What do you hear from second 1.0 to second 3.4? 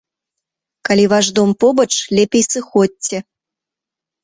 ваш дом побач, лепей сыходзьце.